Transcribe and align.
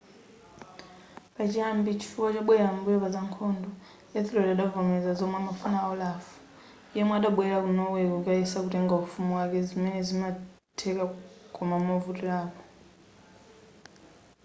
pachiyambi 1.35 1.99
chifukwa 1.99 2.29
chobwelera 2.35 2.71
m'mbuyo 2.73 2.99
paza 3.03 3.19
nkhondo 3.27 3.69
ethelred 4.17 4.49
adavomera 4.53 5.11
zomwe 5.19 5.37
amafuna 5.39 5.77
a 5.81 5.87
olaf 5.93 6.23
yemwe 6.95 7.13
adabwelera 7.17 7.63
ku 7.63 7.69
norway 7.77 8.05
kukayesa 8.13 8.57
kutenga 8.63 8.93
ufumu 9.05 9.31
wake 9.39 9.57
zimene 9.67 9.99
zinatheka 10.07 11.05
koma 11.55 11.77
movutirapo 11.87 12.61